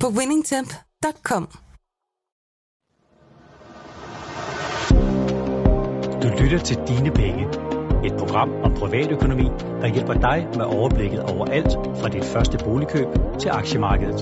[0.00, 1.48] på winningtemp.com.
[6.22, 7.46] Du lytter til Dine Penge.
[8.04, 9.44] Et program om privatøkonomi,
[9.80, 13.06] der hjælper dig med overblikket over alt fra dit første boligkøb
[13.40, 14.20] til aktiemarkedet.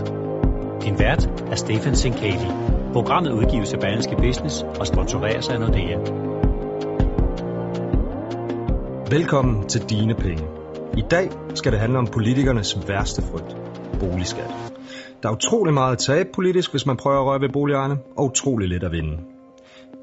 [0.83, 2.49] Din vært er Stefan Sinkali.
[2.93, 5.99] Programmet udgives af Berlingske Business og sponsoreres af Nordea.
[9.11, 10.45] Velkommen til Dine Penge.
[10.97, 13.57] I dag skal det handle om politikernes værste frygt.
[14.01, 14.74] Boligskat.
[15.25, 18.25] Der er utrolig meget at tabe politisk, hvis man prøver at røre ved boligejerne, og
[18.25, 19.19] utrolig lidt at vinde.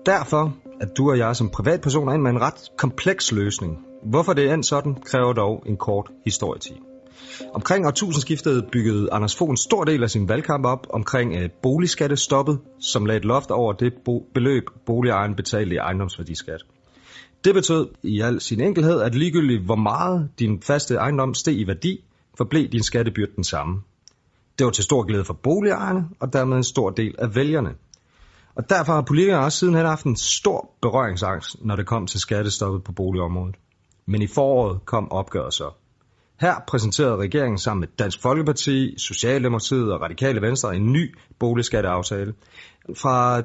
[0.05, 3.79] Derfor at du og jeg som privatpersoner ind med en ret kompleks løsning.
[4.03, 6.75] Hvorfor det er endt sådan, kræver dog en kort historietid.
[7.53, 12.59] Omkring årtusindskiftet byggede Anders Fogh en stor del af sin valgkamp op omkring øh, boligskattestoppet,
[12.79, 16.61] som lagde et loft over det bo- beløb, boligejeren betalte i ejendomsværdiskat.
[17.43, 21.67] Det betød i al sin enkelhed, at ligegyldigt hvor meget din faste ejendom steg i
[21.67, 22.03] værdi,
[22.37, 23.81] forblev din skattebyrde den samme.
[24.57, 27.75] Det var til stor glæde for boligejerne, og dermed en stor del af vælgerne.
[28.55, 32.83] Og derfor har politikere også sidenhen haft en stor berøringsangst, når det kom til skattestoppet
[32.83, 33.55] på boligområdet.
[34.05, 35.69] Men i foråret kom opgøret så.
[36.41, 42.33] Her præsenterede regeringen sammen med Dansk Folkeparti, Socialdemokratiet og Radikale Venstre en ny boligskatteaftale.
[42.97, 43.41] Fra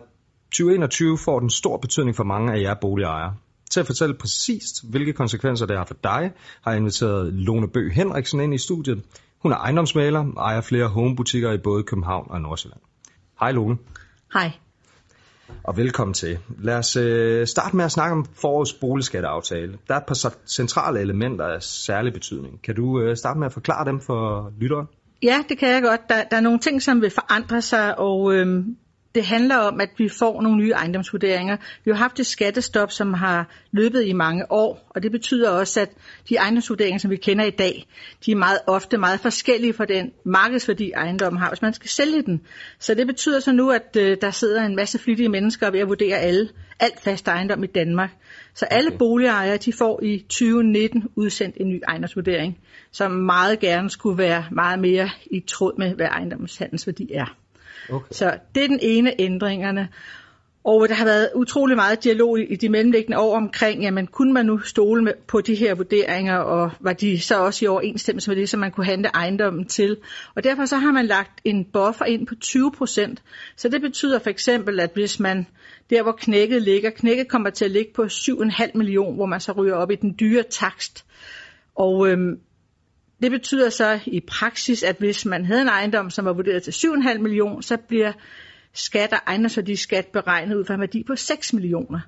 [0.50, 3.34] 2021 får den stor betydning for mange af jer boligejere.
[3.70, 7.90] Til at fortælle præcist, hvilke konsekvenser det har for dig, har jeg inviteret Lone Bø
[7.90, 9.02] Henriksen ind i studiet.
[9.42, 12.80] Hun er ejendomsmaler og ejer flere homebutikker i både København og Nordsjælland.
[13.40, 13.78] Hej Lone.
[14.32, 14.52] Hej.
[15.64, 16.38] Og velkommen til.
[16.58, 19.78] Lad os øh, starte med at snakke om forårets boligskatteaftale.
[19.88, 22.62] Der er et par centrale elementer af særlig betydning.
[22.62, 24.86] Kan du øh, starte med at forklare dem for lytteren?
[25.22, 26.00] Ja, det kan jeg godt.
[26.08, 28.76] Der, der er nogle ting, som vil forandre sig, og øhm,
[29.16, 31.56] det handler om, at vi får nogle nye ejendomsvurderinger.
[31.84, 35.80] Vi har haft et skattestop, som har løbet i mange år, og det betyder også,
[35.80, 35.90] at
[36.28, 37.86] de ejendomsvurderinger, som vi kender i dag,
[38.26, 42.22] de er meget ofte meget forskellige fra den markedsværdi, ejendommen har, hvis man skal sælge
[42.22, 42.40] den.
[42.78, 45.88] Så det betyder så nu, at øh, der sidder en masse flittige mennesker ved at
[45.88, 46.48] vurdere alle,
[46.80, 48.10] alt fast ejendom i Danmark.
[48.54, 48.98] Så alle okay.
[48.98, 52.58] boligejere, de får i 2019 udsendt en ny ejendomsvurdering,
[52.92, 57.45] som meget gerne skulle være meget mere i tråd med, hvad ejendommens handelsværdi er.
[57.90, 58.06] Okay.
[58.10, 59.88] Så det er den ene ændringerne.
[60.66, 64.46] Og der har været utrolig meget dialog i de mellemliggende år omkring, jamen kunne man
[64.46, 68.36] nu stole med, på de her vurderinger, og var de så også i overensstemmelse med
[68.36, 69.96] det, som man kunne handle ejendommen til.
[70.34, 73.22] Og derfor så har man lagt en buffer ind på 20 procent.
[73.56, 75.46] Så det betyder for eksempel, at hvis man
[75.90, 79.52] der hvor knækket ligger, knækket kommer til at ligge på 7,5 million, hvor man så
[79.52, 81.04] ryger op i den dyre takst.
[81.74, 82.40] Og øhm,
[83.22, 86.70] det betyder så i praksis, at hvis man havde en ejendom, som var vurderet til
[86.70, 88.12] 7,5 millioner, så bliver
[88.72, 92.00] skat og ejendomsværdiskat beregnet ud fra en værdi på 6 millioner.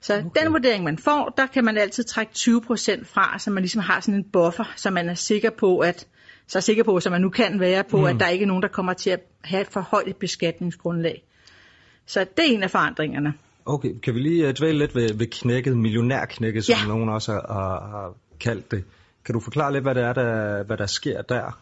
[0.00, 0.42] Så okay.
[0.42, 3.80] den vurdering, man får, der kan man altid trække 20 procent fra, så man ligesom
[3.80, 6.06] har sådan en buffer, så man er sikker på, at
[6.46, 8.04] så er sikker på, som man nu kan være på, mm.
[8.04, 11.22] at der ikke er nogen, der kommer til at have et for højt beskatningsgrundlag.
[12.06, 13.34] Så det er en af forandringerne.
[13.66, 16.88] Okay, kan vi lige øh, dvæle lidt ved, ved knækket, millionærknækket, som ja.
[16.88, 17.40] nogen også har,
[17.90, 18.84] har kaldt det.
[19.24, 21.60] Kan du forklare lidt, hvad det er, der, hvad der sker der?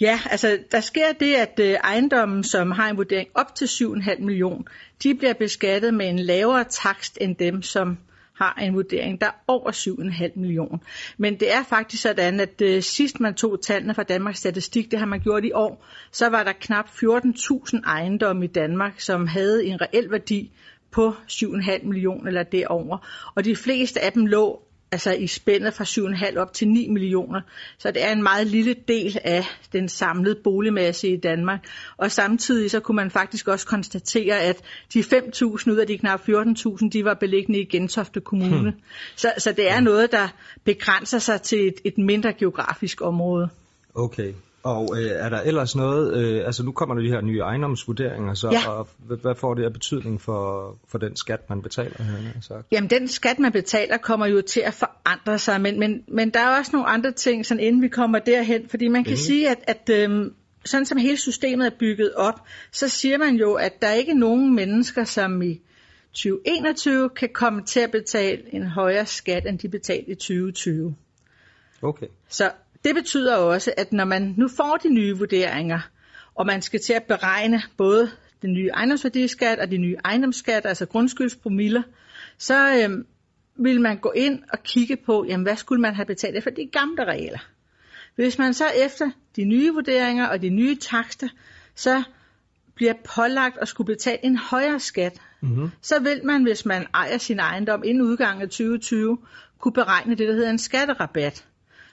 [0.00, 4.20] Ja, altså der sker det, at øh, ejendommen, som har en vurdering op til 7,5
[4.20, 4.68] million,
[5.02, 7.98] de bliver beskattet med en lavere takst end dem, som
[8.40, 10.82] har en vurdering, der er over 7,5 million.
[11.18, 14.98] Men det er faktisk sådan, at øh, sidst man tog tallene fra Danmarks Statistik, det
[14.98, 19.64] har man gjort i år, så var der knap 14.000 ejendomme i Danmark, som havde
[19.64, 20.50] en reel værdi
[20.90, 22.98] på 7,5 millioner eller derover.
[23.34, 24.62] Og de fleste af dem lå
[24.92, 27.40] altså i spændet fra 7,5 op til 9 millioner.
[27.78, 31.66] Så det er en meget lille del af den samlede boligmasse i Danmark.
[31.96, 34.62] Og samtidig så kunne man faktisk også konstatere, at
[34.94, 38.70] de 5.000 ud af de knap 14.000, de var beliggende i Gentofte Kommune.
[38.70, 38.80] Hmm.
[39.16, 40.28] Så, så det er noget, der
[40.64, 43.48] begrænser sig til et, et mindre geografisk område.
[43.94, 44.32] Okay.
[44.62, 48.34] Og øh, er der ellers noget, øh, altså nu kommer der de her nye ejendomsvurderinger,
[48.34, 48.70] så, ja.
[48.70, 52.02] og hvad får det af betydning for, for den skat, man betaler?
[52.02, 52.66] Her, sagt?
[52.72, 56.40] Jamen den skat, man betaler, kommer jo til at forandre sig, men, men, men der
[56.40, 59.16] er også nogle andre ting, sådan inden vi kommer derhen, fordi man kan mm.
[59.16, 60.30] sige, at, at øh,
[60.64, 62.40] sådan som hele systemet er bygget op,
[62.72, 65.60] så siger man jo, at der ikke er nogen mennesker, som i
[66.12, 70.94] 2021 kan komme til at betale en højere skat, end de betalte i 2020.
[71.82, 72.06] Okay.
[72.28, 72.50] Så
[72.84, 75.80] det betyder også, at når man nu får de nye vurderinger,
[76.34, 78.10] og man skal til at beregne både
[78.42, 81.82] den nye ejendomsværdiskat og de nye ejendomsskat, altså grundskyldspromiller,
[82.38, 83.04] så øh,
[83.56, 86.68] vil man gå ind og kigge på, jamen, hvad skulle man have betalt efter de
[86.72, 87.38] gamle regler.
[88.14, 91.28] Hvis man så efter de nye vurderinger og de nye takster,
[91.74, 92.02] så
[92.74, 95.70] bliver pålagt at skulle betale en højere skat, mm-hmm.
[95.82, 99.18] så vil man, hvis man ejer sin ejendom inden udgangen af 2020,
[99.58, 101.46] kunne beregne det, der hedder en skatterabat.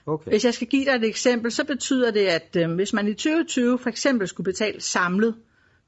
[0.08, 0.30] Okay.
[0.30, 3.14] Hvis jeg skal give dig et eksempel, så betyder det, at øh, hvis man i
[3.14, 5.34] 2020 for eksempel skulle betale samlet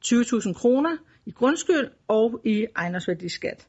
[0.05, 0.97] 20.000 kroner
[1.27, 3.67] i grundskyld og i ejendomsværdiskat,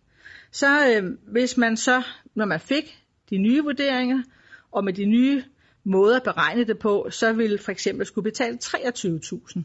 [0.51, 2.03] så øh, hvis man så,
[2.35, 4.23] når man fik de nye vurderinger,
[4.71, 5.43] og med de nye
[5.83, 9.61] måder at beregne det på, så ville for eksempel skulle betale 23.000.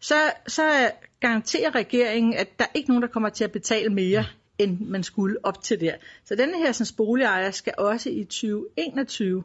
[0.00, 0.14] Så,
[0.46, 0.90] så
[1.20, 4.24] garanterer regeringen, at der er ikke nogen, der kommer til at betale mere,
[4.58, 5.94] end man skulle op til der.
[6.24, 9.44] Så denne her som boligejer skal også i 2021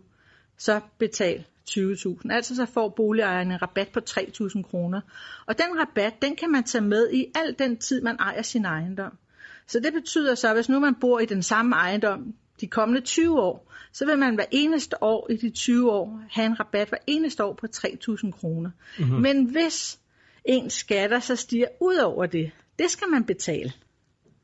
[0.61, 2.31] så betale 20.000.
[2.31, 5.01] Altså så får boligejerne en rabat på 3.000 kroner.
[5.45, 8.65] Og den rabat, den kan man tage med i al den tid, man ejer sin
[8.65, 9.17] ejendom.
[9.67, 13.01] Så det betyder så, at hvis nu man bor i den samme ejendom de kommende
[13.01, 16.89] 20 år, så vil man hver eneste år i de 20 år have en rabat
[16.89, 18.71] hver eneste år på 3.000 kroner.
[18.99, 19.21] Mm-hmm.
[19.21, 19.99] Men hvis
[20.45, 23.73] ens skatter så stiger ud over det, det skal man betale.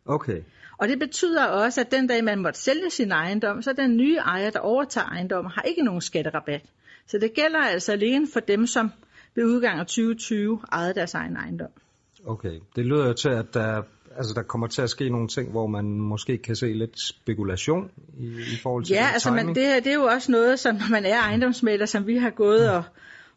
[0.05, 0.41] Okay.
[0.77, 4.17] Og det betyder også, at den dag man måtte sælge sin ejendom, så den nye
[4.17, 6.61] ejer, der overtager ejendommen, har ikke nogen skatterabat.
[7.07, 8.91] Så det gælder altså alene for dem, som
[9.35, 11.69] ved udgang af 2020 ejede deres egen ejendom.
[12.25, 13.81] Okay, det lyder jo til, at der,
[14.17, 17.91] altså, der kommer til at ske nogle ting, hvor man måske kan se lidt spekulation
[18.19, 20.75] i, i forhold til Ja, altså men det, her, det er jo også noget, som
[20.75, 22.83] når man er ejendomsmælder, som vi har gået og,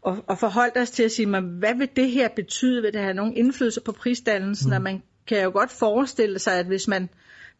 [0.02, 2.82] og, og forholdt os til at sige, men hvad vil det her betyde?
[2.82, 4.76] Vil det have nogen indflydelse på prisdannelsen?
[4.76, 4.82] Mm.
[4.82, 7.09] Man kan jo godt forestille sig, at hvis man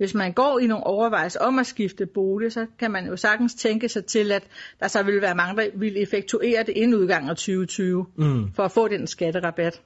[0.01, 3.55] hvis man går i nogle overvejelser om at skifte bolig, så kan man jo sagtens
[3.55, 4.43] tænke sig til, at
[4.81, 8.53] der så vil være mange, der vil effektuere det inden udgang af 2020, mm.
[8.55, 9.83] for at få den skatterabat.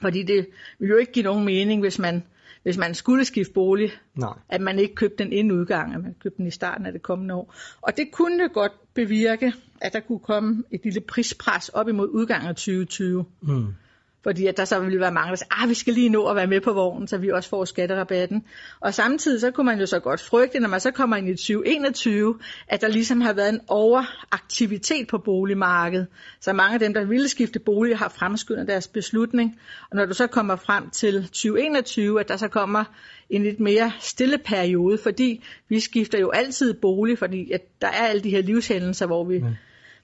[0.00, 0.46] Fordi det
[0.78, 2.22] vil jo ikke give nogen mening, hvis man,
[2.62, 4.38] hvis man skulle skifte bolig, Nej.
[4.48, 7.02] at man ikke købte den inden udgang, at man købte den i starten af det
[7.02, 7.54] kommende år.
[7.80, 12.48] Og det kunne godt bevirke, at der kunne komme et lille prispres op imod udgangen
[12.48, 13.24] af 2020.
[13.42, 13.74] Mm.
[14.22, 16.36] Fordi at der så ville være mange, der sagde, ah, vi skal lige nå at
[16.36, 18.44] være med på vognen, så vi også får skatterabatten.
[18.80, 21.34] Og samtidig så kunne man jo så godt frygte, når man så kommer ind i
[21.34, 26.06] 2021, at der ligesom har været en overaktivitet på boligmarkedet.
[26.40, 29.58] Så mange af dem, der ville skifte bolig, har fremskyndet deres beslutning.
[29.90, 32.84] Og når du så kommer frem til 2021, at der så kommer
[33.30, 38.06] en lidt mere stille periode, fordi vi skifter jo altid bolig, fordi at der er
[38.06, 39.34] alle de her livshændelser, hvor vi...
[39.34, 39.46] Ja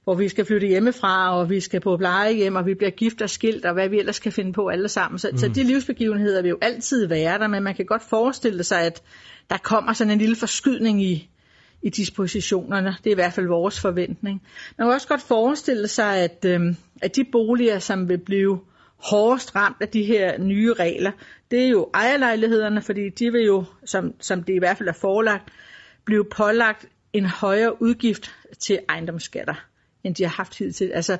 [0.03, 3.29] hvor vi skal flytte hjemmefra, og vi skal på plejehjem, og vi bliver gift og
[3.29, 5.19] skilt, og hvad vi ellers kan finde på alle sammen.
[5.19, 5.37] Så, mm.
[5.37, 9.01] så de livsbegivenheder vil jo altid være der, men man kan godt forestille sig, at
[9.49, 11.29] der kommer sådan en lille forskydning i,
[11.81, 12.95] i dispositionerne.
[13.03, 14.41] Det er i hvert fald vores forventning.
[14.77, 18.59] Man kan også godt forestille sig, at, øhm, at de boliger, som vil blive
[19.09, 21.11] hårdest ramt af de her nye regler,
[21.51, 24.93] det er jo ejerlejlighederne, fordi de vil jo, som, som det i hvert fald er
[25.01, 25.49] forelagt,
[26.05, 29.72] blive pålagt en højere udgift til ejendomsskatter
[30.03, 30.91] end de har haft hidtil.
[30.93, 31.17] Altså,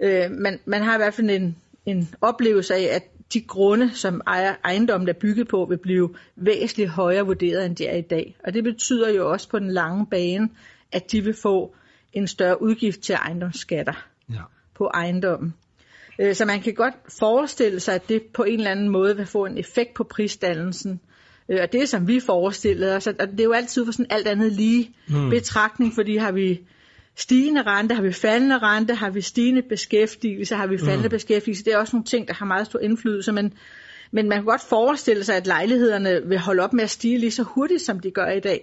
[0.00, 1.56] øh, man, man har i hvert fald en,
[1.86, 3.02] en oplevelse af, at
[3.32, 7.86] de grunde, som ejer, ejendommen er bygget på, vil blive væsentligt højere vurderet, end de
[7.86, 8.36] er i dag.
[8.44, 10.48] Og det betyder jo også på den lange bane,
[10.92, 11.74] at de vil få
[12.12, 14.40] en større udgift til ejendomsskatter ja.
[14.74, 15.54] på ejendommen.
[16.18, 19.26] Øh, så man kan godt forestille sig, at det på en eller anden måde vil
[19.26, 21.00] få en effekt på prisdannelsen.
[21.48, 24.26] Øh, og det, som vi forestillede os, og det er jo altid for sådan alt
[24.26, 25.30] andet lige mm.
[25.30, 26.60] betragtning, fordi har vi
[27.16, 31.10] stigende rente, har vi faldende rente, har vi stigende beskæftigelse, har vi faldende mm.
[31.10, 31.64] beskæftigelse.
[31.64, 33.54] Det er også nogle ting, der har meget stor indflydelse, men,
[34.10, 37.30] men man kan godt forestille sig, at lejlighederne vil holde op med at stige lige
[37.30, 38.60] så hurtigt, som de gør i dag.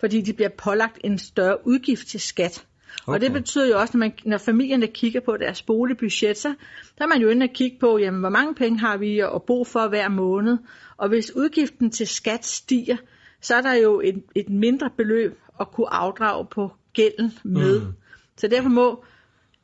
[0.00, 2.66] Fordi de bliver pålagt en større udgift til skat.
[3.06, 3.14] Okay.
[3.14, 6.54] Og det betyder jo også, når, man, når familierne kigger på deres boligbudget, så
[6.98, 9.42] der er man jo inde og kigge på, jamen, hvor mange penge har vi at
[9.46, 10.58] bo for hver måned.
[10.96, 12.96] Og hvis udgiften til skat stiger,
[13.40, 17.80] så er der jo et, et mindre beløb at kunne afdrage på gælden med.
[17.80, 17.92] Mm.
[18.36, 19.04] Så derfor må,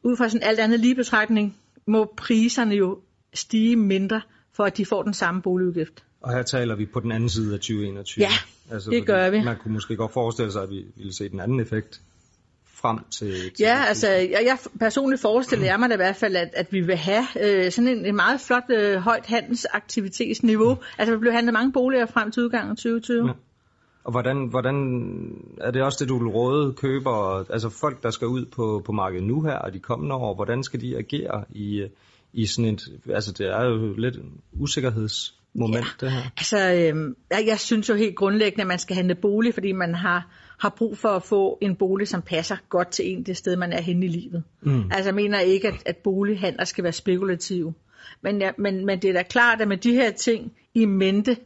[0.03, 1.57] ud fra sådan alt andet lige betragtning,
[1.87, 2.99] må priserne jo
[3.35, 4.21] stige mindre,
[4.53, 6.05] for at de får den samme boligudgift.
[6.21, 8.23] Og her taler vi på den anden side af 2021.
[8.23, 8.31] Ja,
[8.71, 9.45] altså, det gør vi.
[9.45, 12.01] Man kunne måske godt forestille sig, at vi ville se den anden effekt
[12.81, 13.33] frem til...
[13.33, 16.73] til ja, altså jeg, jeg personligt forestiller jeg mig da i hvert fald, at, at
[16.73, 20.75] vi vil have øh, sådan en, en meget flot øh, højt handelsaktivitetsniveau.
[20.75, 20.81] Mm.
[20.99, 23.27] Altså vi bliver handlet mange boliger frem til udgangen af 2020.
[23.27, 23.33] Ja.
[24.09, 24.77] Og hvordan, hvordan
[25.61, 28.93] er det også det, du vil råde køber, altså folk, der skal ud på, på
[28.93, 31.87] markedet nu her og de kommende år, hvordan skal de agere i,
[32.33, 34.17] i sådan et, altså det er jo lidt
[34.53, 36.07] usikkerheds moment, ja.
[36.07, 36.23] det her?
[36.37, 39.95] Altså, øh, jeg, jeg synes jo helt grundlæggende, at man skal handle bolig, fordi man
[39.95, 40.27] har,
[40.59, 43.73] har brug for at få en bolig, som passer godt til en det sted, man
[43.73, 44.43] er henne i livet.
[44.61, 44.91] Mm.
[44.91, 47.75] Altså, jeg mener ikke, at, at bolighandler skal være spekulative.
[48.23, 51.37] Men, ja, men, men det er da klart, at med de her ting i mente,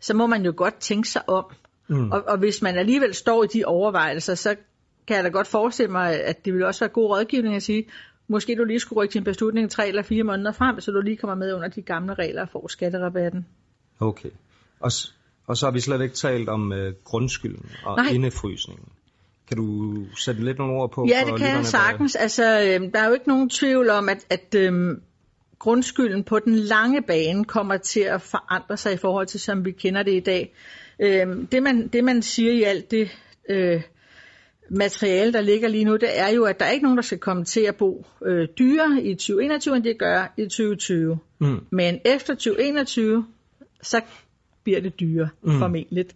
[0.00, 1.44] så må man jo godt tænke sig om.
[1.88, 2.12] Mm.
[2.12, 4.56] Og, og hvis man alligevel står i de overvejelser, så
[5.06, 7.86] kan jeg da godt forestille mig, at det vil også være god rådgivning at sige,
[8.28, 11.16] måske du lige skulle rykke din beslutning tre eller fire måneder frem, så du lige
[11.16, 13.46] kommer med under de gamle regler og får skatterabatten.
[14.00, 14.30] Okay.
[14.80, 14.90] Og,
[15.46, 18.12] og så har vi slet ikke talt om uh, grundskylden og Nej.
[18.12, 18.88] indefrysningen.
[19.48, 21.06] Kan du sætte lidt nogle ord på?
[21.08, 22.12] Ja, det kan jeg sagtens.
[22.12, 22.20] Der...
[22.20, 24.96] Altså, øh, der er jo ikke nogen tvivl om, at, at øh,
[25.58, 29.72] grundskylden på den lange bane kommer til at forandre sig i forhold til, som vi
[29.72, 30.54] kender det i dag.
[31.00, 33.10] Øh, det, man, det man siger i alt det
[33.48, 33.82] øh,
[34.68, 37.18] materiale, der ligger lige nu, det er jo, at der er ikke nogen, der skal
[37.18, 41.18] komme til at bo øh, dyrere i 2021, end de gør i 2020.
[41.38, 41.60] Mm.
[41.70, 43.26] Men efter 2021,
[43.82, 44.00] så
[44.64, 45.58] bliver det dyre, mm.
[45.58, 46.06] formentlig.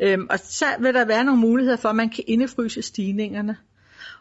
[0.00, 3.56] Øhm, og så vil der være nogle muligheder for, at man kan indefryse stigningerne.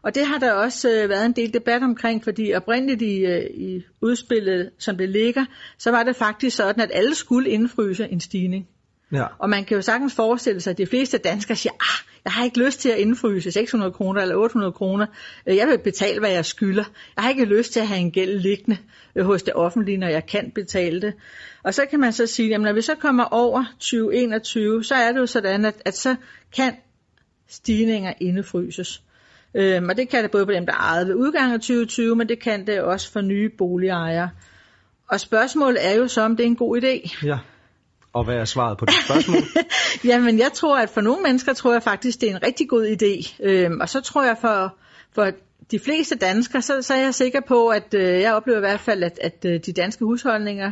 [0.01, 3.50] Og det har der også øh, været en del debat omkring, fordi oprindeligt i, øh,
[3.53, 5.46] i udspillet, som det ligger,
[5.77, 8.67] så var det faktisk sådan, at alle skulle indfryse en stigning.
[9.13, 9.25] Ja.
[9.39, 12.43] Og man kan jo sagtens forestille sig, at de fleste danskere siger, ah, jeg har
[12.43, 15.05] ikke lyst til at indfryse 600 kroner eller 800 kroner.
[15.48, 16.84] Øh, jeg vil betale, hvad jeg skylder.
[17.15, 18.77] Jeg har ikke lyst til at have en gæld liggende
[19.15, 21.13] øh, hos det offentlige, når jeg kan betale det.
[21.63, 25.12] Og så kan man så sige, at når vi så kommer over 2021, så er
[25.12, 26.15] det jo sådan, at, at så
[26.55, 26.75] kan
[27.48, 29.01] stigninger indefryses.
[29.55, 32.29] Øhm, og det kan det både på dem, der ejede ved udgangen af 2020, men
[32.29, 34.29] det kan det også for nye boligejere.
[35.08, 37.25] Og spørgsmålet er jo så, om det er en god idé.
[37.25, 37.38] Ja.
[38.13, 39.43] Og hvad er svaret på det spørgsmål?
[40.12, 42.86] Jamen, jeg tror, at for nogle mennesker tror jeg faktisk, det er en rigtig god
[42.88, 43.36] idé.
[43.43, 44.75] Øhm, og så tror jeg for,
[45.15, 45.32] for
[45.72, 48.79] de fleste danskere, så, så er jeg sikker på, at øh, jeg oplever i hvert
[48.79, 50.72] fald, at, at øh, de danske husholdninger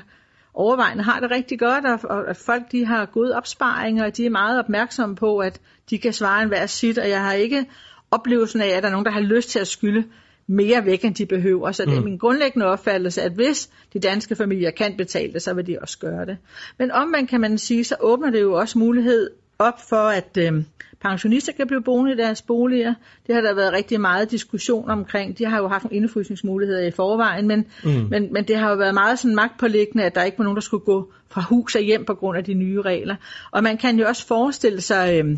[0.54, 4.26] overvejende har det rigtig godt, og, og at folk de har gode opsparinger, og de
[4.26, 7.66] er meget opmærksomme på, at de kan svare en hver sit, og jeg har ikke
[8.12, 10.04] oplevelsen af, at der er nogen, der har lyst til at skylde
[10.48, 11.72] mere væk, end de behøver.
[11.72, 12.06] Så det er mm.
[12.06, 16.00] min grundlæggende opfattelse, at hvis de danske familier kan betale det, så vil de også
[16.00, 16.38] gøre det.
[16.78, 19.30] Men omvendt kan man sige, så åbner det jo også mulighed
[19.60, 20.64] op for, at øh,
[21.02, 22.94] pensionister kan blive boende i deres boliger.
[23.28, 25.38] Det har der været rigtig meget diskussion omkring.
[25.38, 28.08] De har jo haft nogle indefrysningsmuligheder i forvejen, men, mm.
[28.10, 30.62] men, men det har jo været meget sådan magtpålæggende, at der ikke var nogen, der
[30.62, 33.16] skulle gå fra hus og hjem på grund af de nye regler.
[33.52, 35.38] Og man kan jo også forestille sig øh,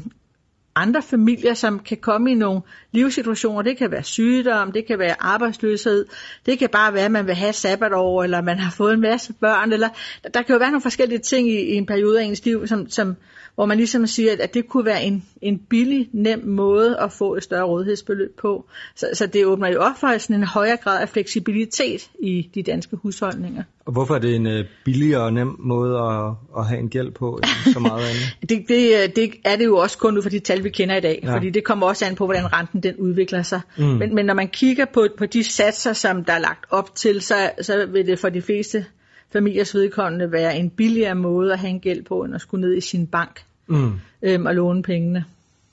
[0.75, 2.61] andre familier, som kan komme i nogle
[2.91, 3.61] livssituationer.
[3.61, 6.05] Det kan være sygdom, det kan være arbejdsløshed,
[6.45, 9.33] det kan bare være, at man vil have sabbatår, eller man har fået en masse
[9.33, 9.89] børn, eller
[10.33, 12.89] der kan jo være nogle forskellige ting i, i en periode af ens liv, som,
[12.89, 13.15] som,
[13.55, 17.35] hvor man ligesom siger, at, det kunne være en, en billig, nem måde at få
[17.35, 18.65] et større rådighedsbeløb på.
[18.95, 22.63] Så, så det åbner jo op for sådan en højere grad af fleksibilitet i de
[22.63, 23.63] danske husholdninger.
[23.85, 27.11] Og hvorfor er det en uh, billigere og nem måde at, at have en gæld
[27.11, 28.37] på end så meget andet?
[28.49, 30.95] det, det, øh, det er det jo også kun ud fra de tal, vi kender
[30.95, 31.35] i dag, ja.
[31.35, 33.61] fordi det kommer også an på, hvordan renten den udvikler sig.
[33.77, 33.83] Mm.
[33.83, 37.21] Men, men når man kigger på, på de satser, som der er lagt op til,
[37.21, 38.85] så, så vil det for de fleste
[39.33, 42.77] familiers vedkommende være en billigere måde at have en gæld på, end at skulle ned
[42.77, 43.91] i sin bank mm.
[44.21, 45.25] øhm, og låne pengene.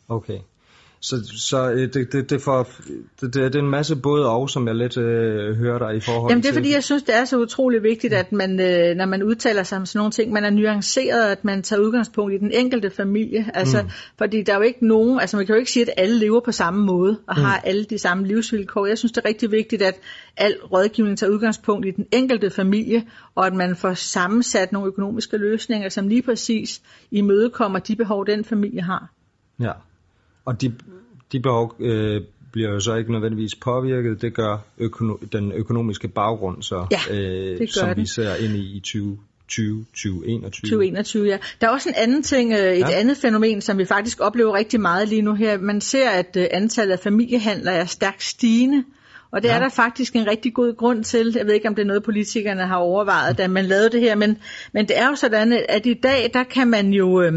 [0.08, 0.38] Okay.
[1.02, 2.68] Så, så øh, det, det, det, for,
[3.20, 6.00] det, det, det er en masse både og, som jeg lidt øh, hører dig i
[6.00, 6.60] forhold Jamen det er til...
[6.60, 9.78] fordi, jeg synes, det er så utrolig vigtigt, at man, øh, når man udtaler sig
[9.78, 13.50] om sådan nogle ting, man er nuanceret, at man tager udgangspunkt i den enkelte familie.
[13.54, 13.88] Altså, mm.
[14.18, 16.40] Fordi der er jo ikke nogen, altså man kan jo ikke sige, at alle lever
[16.40, 17.42] på samme måde og mm.
[17.42, 18.86] har alle de samme livsvilkår.
[18.86, 19.94] Jeg synes, det er rigtig vigtigt, at
[20.36, 23.04] al rådgivning tager udgangspunkt i den enkelte familie,
[23.34, 28.44] og at man får sammensat nogle økonomiske løsninger, som lige præcis imødekommer de behov, den
[28.44, 29.10] familie har.
[29.60, 29.72] Ja.
[30.44, 30.74] Og de,
[31.32, 34.22] de behov øh, bliver jo så ikke nødvendigvis påvirket.
[34.22, 37.96] Det gør økono- den økonomiske baggrund, så, ja, øh, som den.
[37.96, 39.18] vi ser ind i i 20,
[39.48, 40.70] 20, 2021.
[40.70, 41.38] 2021, ja.
[41.60, 42.90] Der er også en anden ting, øh, et ja.
[42.90, 45.58] andet fænomen, som vi faktisk oplever rigtig meget lige nu her.
[45.58, 48.84] Man ser, at øh, antallet af familiehandler er stærkt stigende.
[49.32, 49.54] Og det ja.
[49.54, 51.34] er der faktisk en rigtig god grund til.
[51.36, 54.14] Jeg ved ikke, om det er noget, politikerne har overvejet, da man lavede det her,
[54.14, 54.38] men,
[54.72, 57.32] men det er jo sådan, at i dag, der kan man jo øh,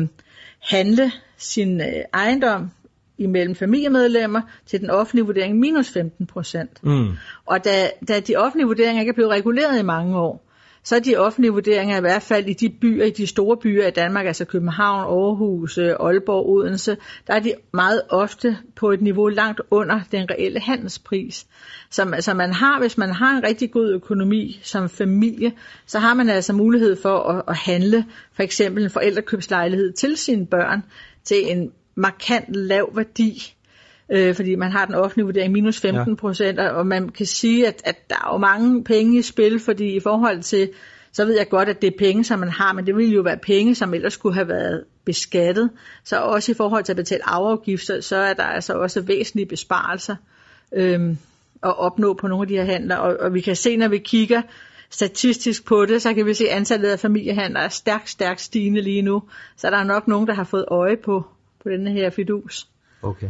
[0.59, 2.69] handle sin øh, ejendom
[3.17, 6.83] imellem familiemedlemmer til den offentlige vurdering minus 15 procent.
[6.83, 7.07] Mm.
[7.45, 10.49] Og da, da de offentlige vurderinger ikke er blevet reguleret i mange år,
[10.83, 13.87] så er de offentlige vurderinger i hvert fald i de byer, i de store byer
[13.87, 19.01] i Danmark, altså København, Aarhus, øh, Aalborg, Odense, der er de meget ofte på et
[19.01, 21.47] niveau langt under den reelle handelspris.
[21.89, 25.51] Så altså man har, hvis man har en rigtig god økonomi som familie,
[25.85, 30.45] så har man altså mulighed for at, at handle for eksempel en forældrekøbslejlighed til sine
[30.45, 30.83] børn
[31.23, 33.55] til en markant lav værdi,
[34.09, 36.67] øh, fordi man har den offentlige vurdering minus 15 procent, ja.
[36.67, 39.99] og man kan sige, at, at der er jo mange penge i spil, fordi i
[39.99, 40.69] forhold til
[41.13, 43.21] så ved jeg godt, at det er penge, som man har, men det ville jo
[43.21, 45.69] være penge, som ellers skulle have været beskattet.
[46.03, 50.15] Så også i forhold til at betale afgifter, så er der altså også væsentlige besparelser
[50.73, 51.17] øhm,
[51.63, 52.95] at opnå på nogle af de her handler.
[52.95, 54.41] Og, og vi kan se, når vi kigger
[54.89, 58.81] statistisk på det, så kan vi se, at antallet af familiehandler er stærkt, stærkt stigende
[58.81, 59.23] lige nu.
[59.55, 61.25] Så der er nok nogen, der har fået øje på,
[61.63, 62.67] på denne her fidus.
[63.01, 63.29] Okay.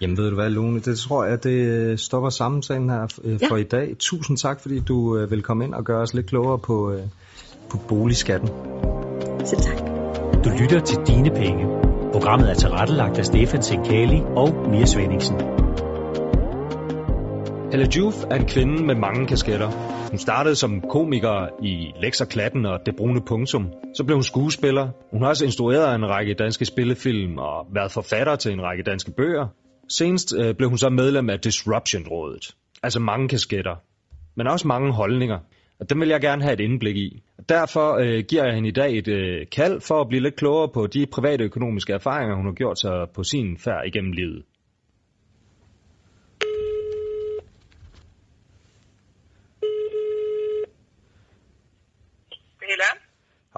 [0.00, 3.62] Jamen ved du hvad, Lone, det tror jeg, det stopper samtalen her øh, for ja.
[3.62, 3.96] i dag.
[3.98, 7.02] Tusind tak, fordi du øh, vil komme ind og gøre os lidt klogere på, øh,
[7.70, 8.48] på boligskatten.
[9.44, 9.78] Selv tak.
[10.44, 11.66] Du lytter til Dine Penge.
[12.12, 15.63] Programmet er tilrettelagt af Stefan Sinkali og Mia Svendingsen.
[17.74, 19.70] Hella Juf er en kvinde med mange kasketter.
[20.10, 23.72] Hun startede som komiker i Lex og Klatten og Det Brune Punktum.
[23.96, 24.88] Så blev hun skuespiller.
[25.10, 29.10] Hun har også instrueret en række danske spillefilm og været forfatter til en række danske
[29.10, 29.46] bøger.
[29.88, 32.54] Senest øh, blev hun så medlem af Disruption-rådet.
[32.82, 33.76] Altså mange kasketter,
[34.36, 35.38] men også mange holdninger.
[35.80, 37.22] Og dem vil jeg gerne have et indblik i.
[37.38, 40.36] Og derfor øh, giver jeg hende i dag et øh, kald for at blive lidt
[40.36, 44.42] klogere på de private økonomiske erfaringer, hun har gjort sig på sin færd igennem livet.
[52.74, 52.90] Hella.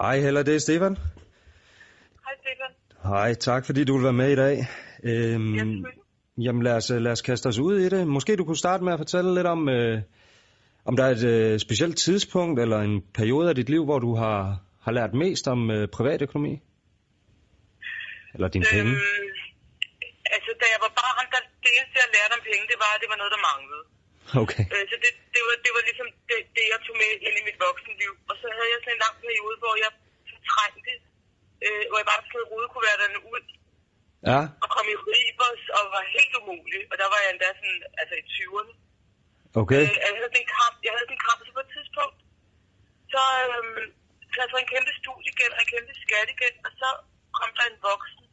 [0.01, 0.97] Hej Hella, det er Stefan.
[2.25, 2.73] Hej Stefan.
[3.03, 4.57] Hej, tak fordi du vil være med i dag.
[5.05, 5.65] Øhm, Ja,
[6.45, 8.07] jamen lad os, lad os kaste os ud i det.
[8.07, 10.03] Måske du kunne starte med at fortælle lidt om, øh,
[10.85, 14.15] om der er et øh, specielt tidspunkt eller en periode af dit liv, hvor du
[14.15, 16.55] har, har lært mest om øh, privatøkonomi?
[18.35, 18.93] Eller dine penge?
[18.93, 19.01] Øhm,
[20.35, 23.01] altså, da jeg var barn, der, det eneste, jeg lærte om penge, det var, at
[23.03, 23.83] det var noget, der manglede.
[24.43, 24.65] Okay.
[24.75, 27.47] Øh, så det, det, var, det var ligesom det, det, jeg tog med ind i
[27.49, 28.13] mit voksenliv.
[28.31, 29.91] Og så havde jeg sådan en lang periode, hvor jeg
[30.33, 30.93] fortrængte,
[31.67, 33.43] øh, hvor jeg bare smed rudekuverterne ud
[34.31, 36.83] Ja, og kom i ribers og var helt umulig.
[36.91, 38.73] Og der var jeg endda sådan, altså i 20'erne.
[39.63, 39.83] okay.
[39.83, 42.19] Øh, jeg havde den kamp, jeg havde den kamp, så på et tidspunkt,
[43.13, 43.85] så øhm,
[44.39, 46.89] jeg så en kæmpe studiegæld og en kæmpe skattegæld, og så
[47.39, 48.25] kom der en voksen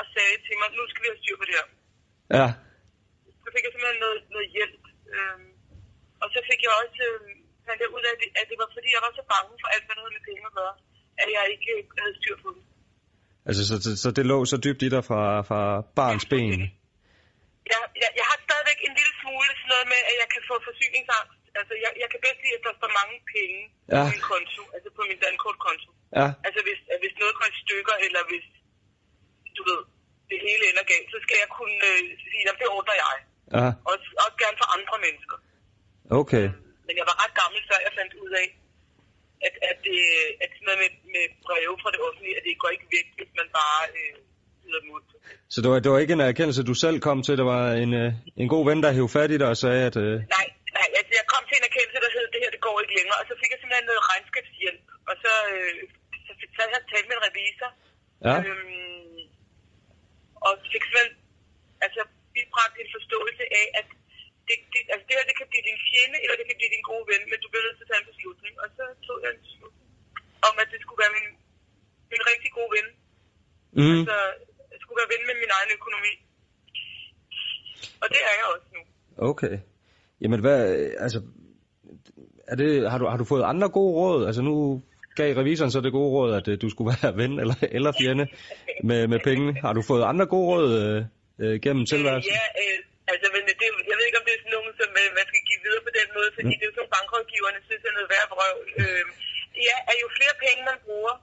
[0.00, 1.66] og sagde til mig, nu skal vi have styr på det her.
[2.38, 2.46] Ja,
[3.42, 4.82] Så fik jeg simpelthen noget, noget hjælp.
[5.16, 5.48] Øhm,
[6.22, 7.36] og så fik jeg også øhm,
[7.66, 9.94] fandt jeg ud af, at det, var fordi, jeg var så bange for alt, hvad
[9.96, 10.74] der havde med penge at gøre,
[11.22, 12.62] at jeg ikke øh, havde styr på det.
[13.48, 15.60] altså så, så, så det lå så dybt i dig fra, fra
[15.98, 16.60] barns ben.
[17.72, 20.54] Jeg, jeg, jeg har stadigvæk en lille smule sådan noget med, at jeg kan få
[20.68, 21.40] forsyningsangst.
[21.60, 23.60] Altså, jeg, jeg kan bedst lide, at der står mange penge
[23.94, 24.02] Ja.
[24.04, 25.90] på min konto, altså på min dankortkonto.
[26.18, 28.46] Ja, Altså, hvis, hvis noget går i stykker, eller hvis,
[29.56, 29.80] du ved,
[30.30, 33.16] det hele ender galt, så skal jeg kunne øh, sige, at det ordner jeg.
[33.58, 35.36] Ja, Også, også gerne for andre mennesker.
[36.20, 36.46] okay.
[36.86, 38.46] Men jeg var ret gammel, før jeg fandt ud af,
[39.46, 39.98] at, at, det,
[40.44, 43.32] at sådan noget med, med breve fra det offentlige, at det går ikke væk, hvis
[43.40, 44.14] man bare øh,
[44.66, 45.02] yder mod.
[45.52, 47.34] Så det var, det var ikke en erkendelse, du selv kom til.
[47.40, 48.10] Det var en, øh,
[48.42, 49.96] en god ven, der hævde fat i dig og sagde, at...
[50.04, 50.46] Øh, Nej,
[50.78, 53.18] nej, altså jeg kom til en erkendelse, der hed, det her det går ikke længere,
[53.20, 55.74] og så fik jeg simpelthen noget regnskabshjælp, og så, øh,
[56.26, 57.70] så fik så jeg talt med en revisor,
[58.28, 59.20] ja, øhm,
[60.46, 61.12] og fik simpelthen
[61.86, 62.00] altså,
[62.34, 63.86] bibragt en forståelse af, at
[64.48, 66.84] det, det, altså, det her det kan blive din fjende, eller det kan blive din
[66.90, 68.54] gode ven, men du bliver nødt til at tage en beslutning.
[68.62, 69.88] Og så tog jeg en beslutning
[70.48, 71.28] om, at det skulle være min,
[72.12, 72.86] min rigtig gode ven.
[73.78, 74.16] mm, Altså,
[74.72, 76.12] jeg skulle være ven med min egen økonomi.
[78.02, 78.80] Og det er jeg også nu.
[79.30, 79.54] okay.
[80.22, 81.20] Jamen hvad, øh, altså...
[82.52, 84.26] Er det, har, du, har du fået andre gode råd?
[84.26, 84.82] Altså nu
[85.16, 88.26] gav revisoren så det gode råd, at øh, du skulle være ven eller, eller fjende
[88.84, 89.60] med, med penge.
[89.60, 91.04] Har du fået andre gode råd øh,
[91.44, 92.32] øh, gennem tilværelsen?
[92.32, 92.78] Ja, øh,
[93.12, 95.42] altså, men det, jeg ved ikke, om det er sådan nogen, som øh, man skal
[95.48, 96.58] give videre på den måde, fordi mm.
[96.58, 98.56] det er jo sådan, bankrådgiverne synes, er noget værd vrøv.
[98.80, 99.04] Øh,
[99.68, 101.14] ja, at jo flere penge man bruger,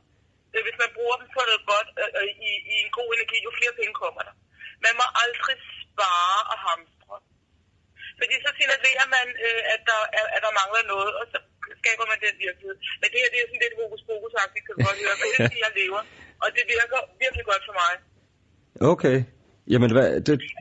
[0.54, 3.38] øh, hvis man bruger dem på noget godt øh, øh, i, i en god energi,
[3.48, 4.36] jo flere penge kommer der.
[4.86, 7.16] Man må aldrig spare og hamstre.
[8.20, 10.02] Fordi så signalerer man, øh, at, der,
[10.36, 11.38] at, der mangler noget, og så
[11.82, 12.76] skaber man den virkelighed.
[13.00, 14.34] Men det her, det er sådan lidt hokus pokus
[14.66, 16.02] kan du godt høre, men det er jeg lever.
[16.44, 17.94] Og det virker virkelig godt for mig.
[18.94, 19.18] Okay.
[19.74, 20.52] Jamen hvad, det, det,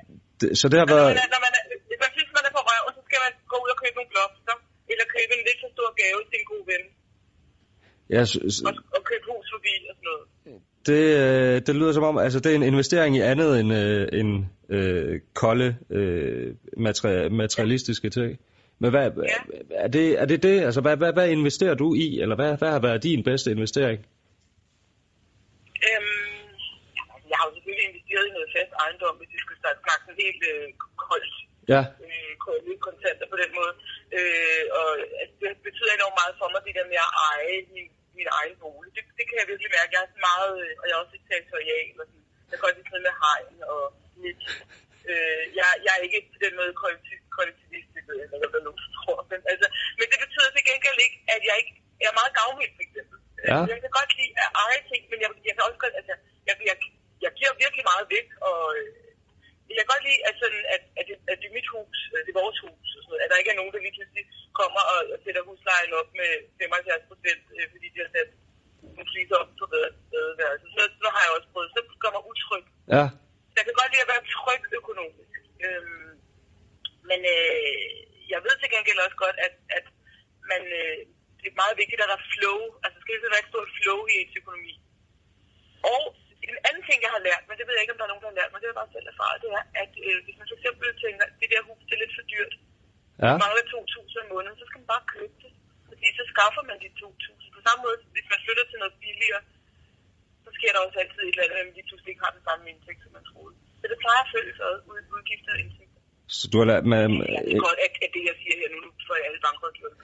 [0.61, 1.11] så det har Når været...
[1.13, 3.33] man, er, når man, er, hvis man synes, man er på røven, så skal man
[3.53, 4.55] gå ud og købe nogle blomster,
[4.93, 6.83] eller købe en lidt for stor gave til en god ven,
[8.15, 10.25] Ja, s- s- og, og købe hus forbi og sådan noget.
[10.91, 14.09] det, øh, det lyder som om, altså det er en investering i andet end, øh,
[14.21, 14.31] end
[14.77, 16.55] øh, kolde øh,
[16.87, 18.31] materi- materialistiske ting.
[18.79, 19.39] Men hvad, Ja.
[19.85, 20.57] er, det, er det det?
[20.69, 22.21] Altså hvad, hvad, hvad investerer du i?
[22.23, 23.99] Eller hvad, hvad har været din bedste investering?
[25.89, 26.49] Øhm,
[27.13, 30.23] altså, jeg har jo selvfølgelig investeret i noget fast ejendom, hvis vi skulle starte sådan
[30.25, 30.69] helt øh,
[31.07, 31.37] koldt.
[31.73, 33.73] Ja, øh, kolde kontanter på den måde.
[34.17, 34.89] Øh, og
[35.23, 38.55] altså, det betyder enormt meget for mig, det der med at eje min, min egen
[38.63, 38.91] bolig.
[38.97, 39.95] Det, det kan jeg virkelig mærke.
[39.97, 41.95] Jeg er meget, øh, og jeg er også lidt territorial.
[42.01, 42.25] Og sådan.
[42.49, 43.83] Jeg kan godt lide med hegn og
[44.23, 44.43] mit.
[45.11, 48.83] Øh, jeg, jeg er ikke på den måde kollektiv, kollektivistisk, ved jeg ikke, hvad nogen
[48.99, 49.19] tror.
[49.31, 49.67] Men, altså,
[49.99, 52.85] men det betyder til gengæld ikke, at jeg ikke jeg er meget gavmild, for
[53.51, 53.59] Ja.
[53.73, 56.15] Jeg kan godt lide at eje ting, men jeg, jeg kan også godt, altså,
[56.49, 56.77] jeg, jeg,
[57.25, 58.89] jeg giver virkelig meget væk, og øh,
[59.69, 62.21] jeg kan godt lide, at, sådan, at, at, det, at det er mit hus, øh,
[62.25, 64.25] det er vores hus, og sådan noget, at der ikke er nogen, der lige pludselig
[64.61, 68.31] kommer og, og sætter huslejen op med 75 procent, øh, fordi de har sat
[68.95, 70.69] nogle fliser op på badeværelset.
[70.77, 72.65] Så, så har jeg også prøvet, så gør mig utryg.
[72.95, 73.05] Ja.
[73.57, 75.35] Jeg kan godt lide at være tryg økonomisk.
[75.67, 76.13] Øhm,
[77.11, 77.97] men øh,
[78.33, 79.87] jeg ved til gengæld også godt, at, at
[80.51, 80.99] man, øh,
[81.41, 82.61] det er meget vigtigt, at der er flow.
[82.85, 84.75] Altså skal det være et stort flow i ens økonomi.
[85.95, 86.03] Og
[86.51, 88.25] en anden ting, jeg har lært, men det ved jeg ikke, om der er nogen,
[88.25, 90.49] der har lært mig, det er bare selv erfaret, det er, at øh, hvis man
[90.51, 92.55] for eksempel tænker, at det der hus det er lidt for dyrt,
[93.23, 93.27] Ja.
[93.27, 93.35] ja.
[93.43, 95.53] mangler 2.000 om måneden, så skal man bare købe det.
[95.89, 97.57] Fordi så skaffer man de 2.000.
[97.57, 99.43] På samme måde, hvis man flytter til noget billigere,
[100.45, 102.45] så sker der også altid et eller andet, at man lige pludselig ikke har den
[102.49, 103.55] samme indtægt, som man troede.
[103.81, 106.01] Så det plejer at følge sig ud, udgifter og indtægter.
[106.39, 107.03] Så du har lært med...
[107.37, 109.93] Jeg ved godt, at, at det, jeg siger her nu, nu får jeg alle bankrådgiver.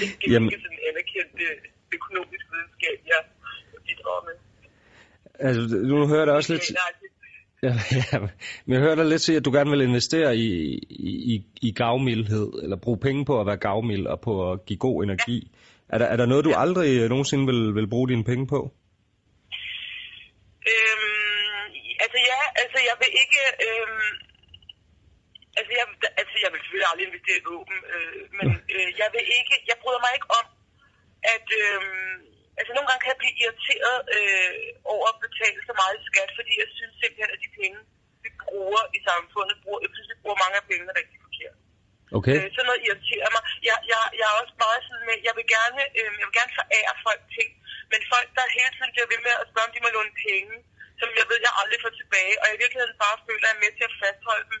[0.00, 1.54] det, det er Jamen- ikke sådan en anerkendt øh,
[1.96, 3.20] økonomisk videnskab, jeg
[3.86, 4.36] bidrager med.
[5.46, 6.66] Altså, nu hører jeg også lidt...
[6.82, 7.11] Nej, det-
[7.62, 7.74] Ja,
[8.12, 8.18] ja,
[8.64, 10.48] men jeg hører dig lidt sige, at du gerne vil investere i,
[11.34, 15.04] i, i gavmildhed, eller bruge penge på at være gavmild og på at give god
[15.04, 15.38] energi.
[15.88, 18.60] Er der, er der noget, du aldrig øh, nogensinde vil, vil bruge dine penge på?
[20.72, 21.66] Øhm,
[22.04, 24.12] altså ja, altså jeg vil ikke, øhm,
[25.58, 25.86] altså jeg,
[26.20, 29.76] altså jeg vil selvfølgelig aldrig investere i våben, øh, men øh, jeg vil ikke, jeg
[29.82, 30.46] bryder mig ikke om,
[31.34, 34.52] at, øhm, altså nogle gange kan jeg blive irriteret øh,
[34.94, 37.78] over at betale så meget i skat, fordi jeg synes simpelthen, at de penge,
[38.24, 41.56] vi bruger i samfundet, bruger, jeg synes, vi bruger mange af pengene rigtig forkert.
[42.18, 42.34] Okay.
[42.36, 43.42] Øh, sådan noget irriterer mig.
[43.68, 46.54] Jeg, jeg, jeg er også meget sådan med, jeg vil gerne, øh, jeg vil gerne
[46.60, 47.50] forære folk ting,
[47.92, 50.56] men folk, der hele tiden bliver ved med at spørge, om de må låne penge,
[51.00, 53.56] som jeg ved, jeg aldrig får tilbage, og jeg i virkeligheden bare føler, at jeg
[53.56, 54.60] er med til at fastholde dem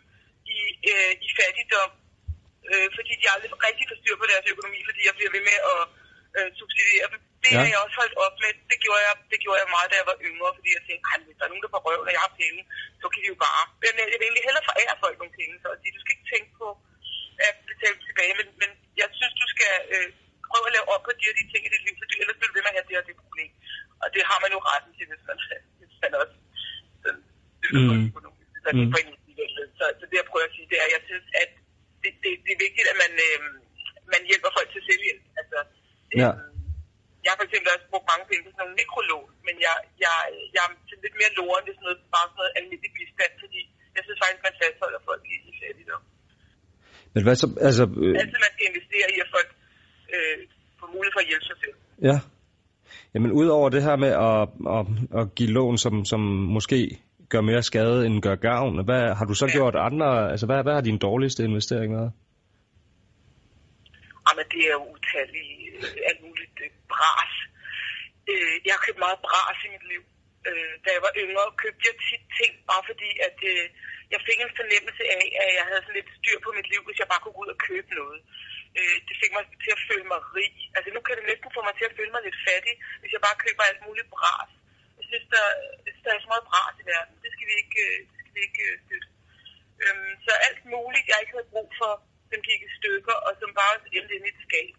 [0.56, 0.58] i,
[0.90, 1.90] øh, i fattigdom,
[2.70, 5.58] øh, fordi de aldrig rigtig får styr på deres økonomi, fordi jeg bliver ved med
[5.74, 5.82] at
[6.36, 7.20] øh, subsidiere dem.
[7.42, 7.60] Det Ja.
[7.62, 8.50] er jeg også holdt op med.
[8.70, 11.16] Det gjorde jeg, det gjorde jeg meget, da jeg var yngre, fordi jeg tænkte, "Ej,
[11.26, 12.60] hvis der er nogen, der får røv, når jeg har penge,
[13.00, 13.64] så kan de jo bare.
[13.82, 16.14] Men øh, jeg vil egentlig hellere forære folk nogle penge, så at sige, du skal
[16.16, 16.68] ikke tænke på
[17.48, 20.08] at betale tilbage, men, men jeg synes, du skal øh,
[20.50, 22.50] prøve at lave op på de og de ting i dit liv, for ellers bliver
[22.50, 23.50] du ved med at have det og det problem.
[24.02, 25.38] Og det har man jo retten til, hvis man,
[25.78, 26.34] hvis man også
[27.02, 27.22] sådan,
[27.60, 28.02] det er Mm.
[28.02, 28.94] hvis man Mm.
[29.00, 29.10] en
[29.78, 31.50] så, så det jeg prøver at sige, det er, at jeg synes, at
[32.02, 33.38] det, det, det er vigtigt, at man, øh,
[34.14, 35.22] man hjælper folk til selvhjælp.
[35.40, 35.58] Altså,
[36.22, 36.30] Ja.
[36.30, 36.51] øhm,
[37.22, 40.14] jeg har for eksempel også brugt mange penge på sådan nogle mikrolån, men jeg, jeg,
[40.54, 40.70] jeg er
[41.04, 43.60] lidt mere loren ved sådan noget, bare sådan noget almindelig bistand, fordi
[43.96, 46.02] jeg synes faktisk, man fastholder folk i, i fattigdom.
[47.14, 47.84] Men hvad så, altså...
[48.04, 49.50] Øh, Altid man skal investere i, at folk
[50.14, 50.36] øh,
[50.78, 51.76] får mulighed for at hjælpe sig selv.
[52.10, 52.16] ja.
[53.14, 54.42] Jamen, udover det her med at,
[54.76, 54.84] at,
[55.20, 56.20] at give lån, som, som
[56.56, 56.78] måske
[57.28, 59.52] gør mere skade end gør gavn, hvad har du så Ja.
[59.56, 60.30] gjort andre...
[60.32, 62.12] Altså, hvad, hvad har din dårligste investering været?
[64.26, 66.20] Jamen, det er jo utallige, øh, alt
[67.02, 67.34] bras.
[68.30, 70.02] Øh, jeg har købt meget bras i mit liv.
[70.48, 73.64] Øh, da jeg var yngre, købte jeg tit ting, bare fordi, at øh,
[74.12, 77.00] jeg fik en fornemmelse af, at jeg havde sådan lidt styr på mit liv, hvis
[77.00, 78.20] jeg bare kunne gå ud og købe noget.
[78.78, 80.54] Øh, det fik mig til at føle mig rig.
[80.76, 83.22] Altså, nu kan det næsten få mig til at føle mig lidt fattig, hvis jeg
[83.26, 84.50] bare køber alt muligt bras.
[84.98, 85.46] Jeg synes, der,
[86.04, 87.14] der er så meget bras i verden.
[87.22, 89.08] Det skal vi ikke, øh, det skal vi ikke øh, støtte.
[89.82, 91.92] Øhm, så alt muligt, jeg ikke havde brug for,
[92.30, 94.74] som gik i stykker, og som bare endte inde i et skab.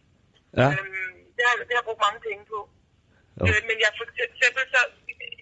[0.60, 0.68] Ja.
[0.74, 2.60] Øhm, det, har, det har jeg brugt mange penge på.
[3.40, 3.44] Jo.
[3.48, 4.82] Øh, men jeg for eksempel så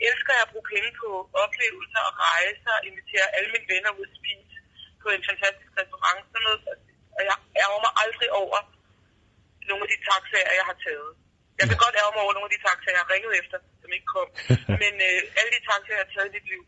[0.10, 1.10] elsker jeg at bruge penge på
[1.44, 4.58] oplevelser og rejser, invitere alle mine venner ud at spise
[5.02, 6.22] på en fantastisk restaurant.
[6.32, 6.62] Sådan noget.
[7.18, 8.60] Og jeg ærger mig aldrig over
[9.70, 11.12] nogle af de taxaer, jeg har taget.
[11.60, 13.90] Jeg kan godt ærge mig over nogle af de taxaer, jeg har ringet efter, som
[13.96, 14.30] ikke kom.
[14.84, 16.64] Men øh, alle de taxaer, jeg har taget i mit liv,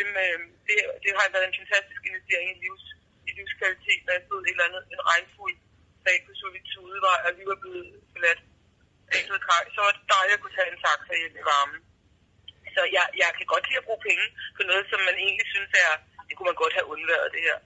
[0.00, 2.84] dem, øh, det, det har været en fantastisk investering i, livs,
[3.28, 5.56] i livskvalitet, når jeg stod et eller andet, en regnfuld
[6.08, 8.40] dag på Solitude, hvor jeg lige var blevet forladt
[9.14, 9.20] af.
[9.74, 11.80] Så var det dejligt at kunne tage en taxa hjem i varmen.
[12.74, 15.72] Så jeg, jeg kan godt lide at bruge penge på noget, som man egentlig synes
[15.86, 15.92] er,
[16.26, 17.58] det kunne man godt have undværet det her.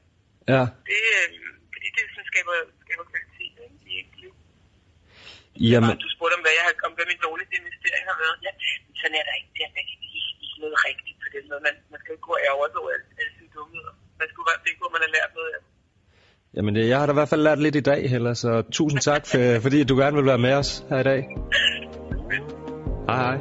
[0.54, 0.62] Ja.
[0.88, 1.28] Det, øh,
[1.72, 3.52] fordi det sådan skaber, skaber kvalitet
[3.90, 4.32] i et liv.
[5.70, 8.36] Jamen, Du spurgte om, hvad, jeg har, om hvad min dårligste investering har været.
[8.46, 8.52] Ja,
[9.00, 9.50] sådan er der ikke.
[9.56, 11.62] Det er der ikke, ikke, ikke noget rigtigt på den måde.
[11.68, 13.92] Man, man skal ikke gå og ærge over alle, sine dumheder.
[14.20, 15.70] Man skulle være sikker på, at man har lært noget af det.
[16.56, 19.00] Jamen det, jeg har da i hvert fald lært lidt i dag, Hella, så tusind
[19.00, 21.28] tak, for, fordi du gerne vil være med os her i dag.
[23.08, 23.38] Hej hej.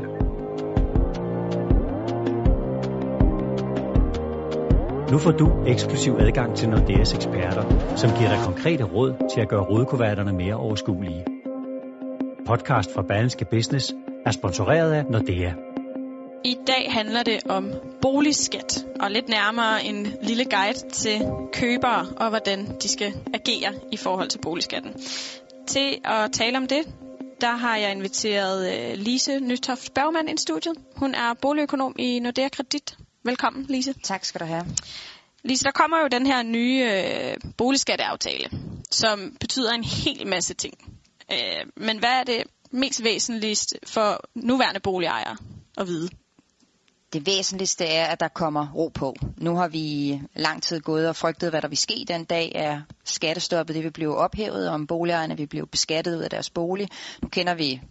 [5.12, 9.50] Nu får du eksklusiv adgang til Nordeas eksperter, som giver dig konkrete råd til at
[9.50, 11.26] gøre rådkuverterne mere overskuelige.
[12.48, 13.94] Podcast fra Berlingske Business
[14.26, 15.69] er sponsoreret af Nordea.
[16.44, 21.22] I dag handler det om boligskat, og lidt nærmere en lille guide til
[21.54, 24.94] købere og hvordan de skal agere i forhold til boligskatten.
[25.68, 26.94] Til at tale om det,
[27.42, 30.76] der har jeg inviteret øh, Lise Nytoft Bergmann ind i studiet.
[30.96, 32.98] Hun er boligøkonom i Nordea Kredit.
[33.24, 33.94] Velkommen, Lise.
[34.04, 34.66] Tak skal du have.
[35.44, 38.50] Lise, der kommer jo den her nye øh, boligskatteaftale,
[38.92, 40.74] som betyder en hel masse ting.
[41.32, 45.38] Øh, men hvad er det mest væsentligst for nuværende boligejere
[45.78, 46.10] at vide?
[47.14, 49.16] Det væsentligste er, at der kommer ro på.
[49.38, 52.82] Nu har vi lang tid gået og frygtet, hvad der vil ske den dag, er
[53.06, 56.88] skattestoppet det vil blive ophævet, om boligejerne vil blive beskattet ud af deres bolig.
[57.22, 57.82] Nu kender vi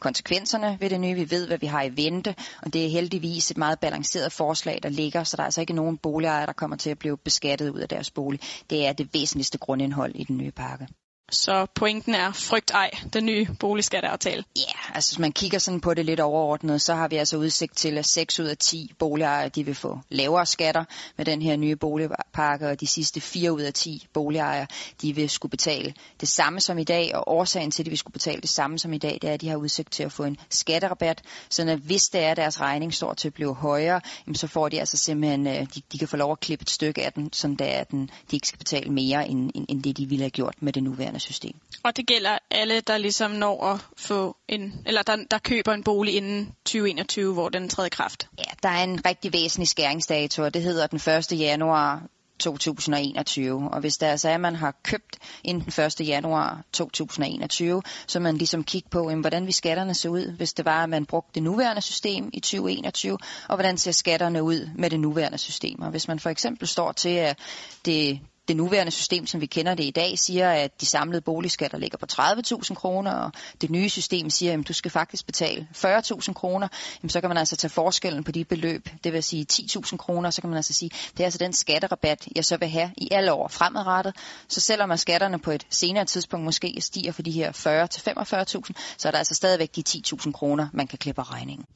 [0.00, 1.14] konsekvenserne ved det nye.
[1.14, 4.78] Vi ved, hvad vi har i vente, og det er heldigvis et meget balanceret forslag,
[4.82, 7.70] der ligger, så der er altså ikke nogen boligejere, der kommer til at blive beskattet
[7.70, 8.40] ud af deres bolig.
[8.70, 10.88] Det er det væsentligste grundindhold i den nye pakke.
[11.30, 14.44] Så pointen er frygt ej, den nye boligskatteaftale.
[14.56, 17.36] Ja, yeah, altså hvis man kigger sådan på det lidt overordnet, så har vi altså
[17.36, 20.84] udsigt til, at 6 ud af 10 boligejere de vil få lavere skatter
[21.16, 24.66] med den her nye boligpakke, og de sidste 4 ud af 10 boligejere
[25.02, 27.98] de vil skulle betale det samme som i dag, og årsagen til, at de vil
[27.98, 30.12] skulle betale det samme som i dag, det er, at de har udsigt til at
[30.12, 33.54] få en skatterabat, så at hvis det er, at deres regning står til at blive
[33.54, 36.62] højere, jamen, så får de altså simpelthen, øh, de, de kan få lov at klippe
[36.62, 39.50] et stykke af den, som det er, at den, de ikke skal betale mere, end,
[39.54, 41.54] end, end det de ville have gjort med det nuværende system.
[41.82, 45.82] Og det gælder alle, der ligesom når at få en, eller der, der køber en
[45.82, 48.28] bolig inden 2021, hvor den træder kraft?
[48.38, 51.00] Ja, der er en rigtig væsentlig skæringsdato, og det hedder den
[51.32, 51.40] 1.
[51.40, 52.02] januar
[52.38, 53.70] 2021.
[53.72, 56.08] Og hvis der altså er, at man har købt inden den 1.
[56.08, 60.64] januar 2021, så man ligesom kigge på, jamen, hvordan vi skatterne se ud, hvis det
[60.64, 64.90] var, at man brugte det nuværende system i 2021, og hvordan ser skatterne ud med
[64.90, 65.82] det nuværende system.
[65.82, 67.38] Og hvis man for eksempel står til, at
[67.84, 71.78] det det nuværende system, som vi kender det i dag, siger, at de samlede boligskatter
[71.78, 76.32] ligger på 30.000 kroner, og det nye system siger, at du skal faktisk betale 40.000
[76.32, 76.68] kroner,
[77.08, 80.40] så kan man altså tage forskellen på de beløb, det vil sige 10.000 kroner, så
[80.40, 83.32] kan man altså sige, det er altså den skatterabat, jeg så vil have i alle
[83.32, 84.16] år fremadrettet.
[84.48, 88.00] Så selvom at skatterne på et senere tidspunkt måske stiger for de her 40 til
[88.00, 91.66] 45.000, så er der altså stadigvæk de 10.000 kroner, man kan klippe af regningen.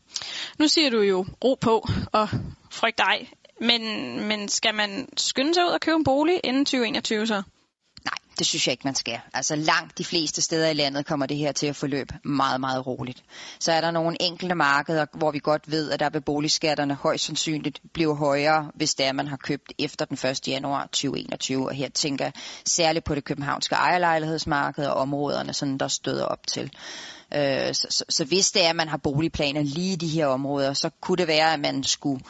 [0.58, 2.28] Nu siger du jo ro på og
[2.70, 3.39] frygt dig.
[3.60, 3.82] Men,
[4.28, 7.42] men skal man skynde sig ud og købe en bolig inden 2021 så?
[8.04, 9.20] Nej, det synes jeg ikke, man skal.
[9.34, 12.86] Altså langt de fleste steder i landet kommer det her til at forløbe meget, meget
[12.86, 13.22] roligt.
[13.60, 17.24] Så er der nogle enkelte markeder, hvor vi godt ved, at der vil boligskatterne højst
[17.24, 20.48] sandsynligt blive højere, hvis det er, man har købt efter den 1.
[20.48, 21.68] januar 2021.
[21.68, 22.32] Og her tænker jeg
[22.64, 26.70] særligt på det københavnske ejerlejlighedsmarked og områderne, sådan der støder op til.
[27.34, 30.26] Øh, så, så, så hvis det er, at man har boligplaner lige i de her
[30.26, 32.20] områder, så kunne det være, at man skulle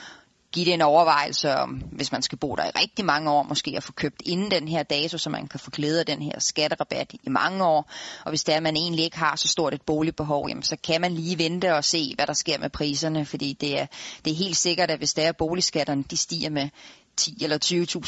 [0.52, 3.74] give det en overvejelse om, hvis man skal bo der i rigtig mange år, måske
[3.76, 6.40] at få købt inden den her dato, så man kan få glæde af den her
[6.40, 7.90] skatterabat i mange år.
[8.24, 10.76] Og hvis det er, at man egentlig ikke har så stort et boligbehov, jamen, så
[10.76, 13.86] kan man lige vente og se, hvad der sker med priserne, fordi det er,
[14.24, 16.68] det er helt sikkert, at hvis der er, boligskatterne de stiger med
[17.20, 17.58] 10 eller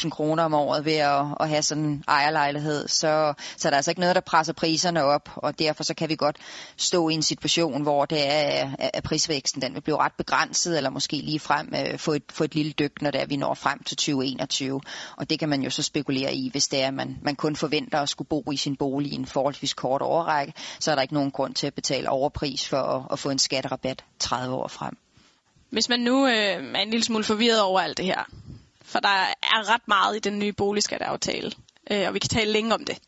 [0.03, 3.75] 20.000 kroner om året ved at, at have sådan en ejerlejlighed, så, så der er
[3.75, 6.37] altså ikke noget, der presser priserne op, og derfor så kan vi godt
[6.77, 10.89] stå i en situation, hvor det er, at prisvæksten den vil blive ret begrænset, eller
[10.89, 13.53] måske lige frem øh, få, et, få et lille dyk, når det er, vi når
[13.53, 14.81] frem til 2021.
[15.17, 17.55] Og det kan man jo så spekulere i, hvis det er, at man, man kun
[17.55, 21.01] forventer at skulle bo i sin bolig i en forholdsvis kort overrække, så er der
[21.01, 24.67] ikke nogen grund til at betale overpris for at, at få en skatterabat 30 år
[24.67, 24.97] frem.
[25.69, 28.23] Hvis man nu øh, er en lille smule forvirret over alt det her,
[28.83, 29.09] for der
[29.43, 31.51] er ret meget i den nye boligskatteaftale,
[31.91, 32.99] øh, og vi kan tale længe om det.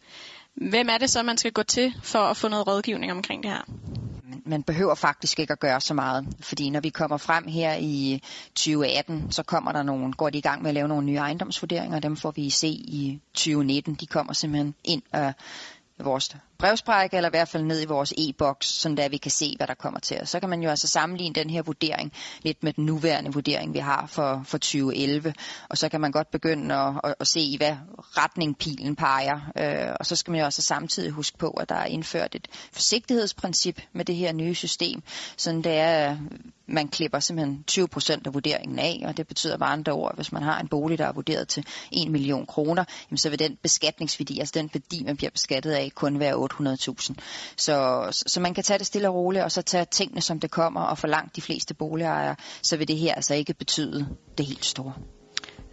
[0.56, 3.52] Hvem er det så, man skal gå til for at få noget rådgivning omkring det
[3.52, 3.62] her?
[4.46, 8.22] man behøver faktisk ikke at gøre så meget, fordi når vi kommer frem her i
[8.56, 12.00] 2018, så kommer der nogle, går de i gang med at lave nogle nye ejendomsvurderinger,
[12.00, 13.94] dem får vi se i 2019.
[13.96, 15.34] De kommer simpelthen ind og
[16.04, 19.54] vores brevsprække, eller i hvert fald ned i vores e-boks, sådan der vi kan se,
[19.58, 20.30] hvad der kommer til os.
[20.30, 23.80] Så kan man jo altså sammenligne den her vurdering lidt med den nuværende vurdering, vi
[23.80, 25.34] har for, for 2011,
[25.70, 29.52] og så kan man godt begynde at, at, at se, i hvad retning pilen peger.
[29.58, 32.48] Øh, og så skal man jo også samtidig huske på, at der er indført et
[32.74, 35.04] forsigtighedsprincip med det her nye system,
[35.38, 36.18] sådan det er,
[36.68, 40.16] man klipper simpelthen 20 procent af vurderingen af, og det betyder bare andre ord, at
[40.16, 43.40] hvis man har en bolig, der er vurderet til 1 million kroner, jamen så vil
[43.40, 47.14] den beskatningsværdi, altså den værdi, man bliver beskattet af, kun være 800.000.
[47.58, 50.52] Så, så man kan tage det stille og roligt, og så tage tingene, som det
[50.52, 54.46] kommer, og for langt de fleste boligejere, så vil det her altså ikke betyde det
[54.46, 54.94] helt store.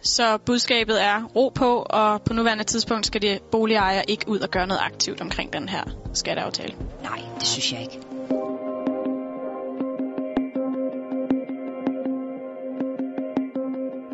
[0.01, 4.49] Så budskabet er ro på, og på nuværende tidspunkt skal de boligejere ikke ud og
[4.49, 6.75] gøre noget aktivt omkring den her skatteaftale.
[7.03, 7.99] Nej, det synes jeg ikke.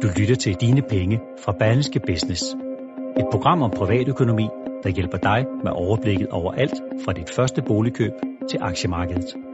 [0.01, 2.43] Du lytter til Dine Penge fra Berlingske Business.
[3.17, 4.47] Et program om privatøkonomi,
[4.83, 8.12] der hjælper dig med overblikket over alt fra dit første boligkøb
[8.49, 9.48] til aktiemarkedet.